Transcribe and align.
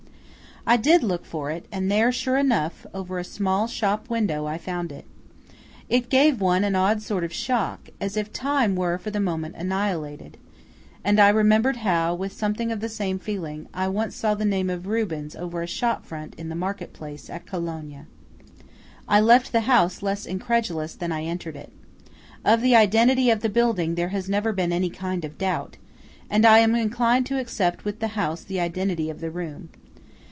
I 0.63 0.77
did 0.77 1.01
look 1.01 1.25
for 1.25 1.49
it; 1.49 1.65
and 1.71 1.89
there, 1.91 2.11
sure 2.11 2.37
enough, 2.37 2.85
over 2.93 3.17
a 3.17 3.23
small 3.23 3.65
shop 3.65 4.11
window 4.11 4.45
I 4.45 4.59
found 4.59 4.91
it. 4.91 5.05
It 5.89 6.07
gave 6.07 6.39
one 6.39 6.63
an 6.63 6.75
odd 6.75 7.01
sort 7.01 7.23
of 7.23 7.33
shock, 7.33 7.89
as 7.99 8.15
if 8.15 8.31
time 8.31 8.75
were 8.75 8.99
for 8.99 9.09
the 9.09 9.19
moment 9.19 9.55
annihilated; 9.55 10.37
and 11.03 11.19
I 11.19 11.29
remembered 11.29 11.77
how, 11.77 12.13
with 12.13 12.31
something 12.31 12.71
of 12.71 12.79
the 12.79 12.89
same 12.89 13.17
feeling, 13.17 13.69
I 13.73 13.87
once 13.87 14.15
saw 14.15 14.35
the 14.35 14.45
name 14.45 14.69
of 14.69 14.85
Rubens 14.85 15.35
over 15.35 15.63
a 15.63 15.67
shop 15.67 16.05
front 16.05 16.35
in 16.35 16.49
the 16.49 16.55
marketplace 16.55 17.27
at 17.27 17.47
Cologne. 17.47 18.05
I 19.07 19.19
left 19.19 19.51
the 19.51 19.61
house 19.61 20.03
less 20.03 20.27
incredulous 20.27 20.93
than 20.93 21.11
I 21.11 21.23
entered 21.23 21.55
it. 21.55 21.73
Of 22.45 22.61
the 22.61 22.75
identity 22.75 23.31
of 23.31 23.39
the 23.39 23.49
building 23.49 23.95
there 23.95 24.09
has 24.09 24.29
never 24.29 24.53
been 24.53 24.71
any 24.71 24.91
kind 24.91 25.25
of 25.25 25.39
doubt; 25.39 25.77
and 26.29 26.45
I 26.45 26.59
am 26.59 26.75
inclined 26.75 27.25
to 27.25 27.39
accept 27.39 27.83
with 27.83 27.97
the 27.99 28.09
house 28.09 28.43
the 28.43 28.59
identity 28.59 29.09
of 29.09 29.21
the 29.21 29.31
room. 29.31 29.69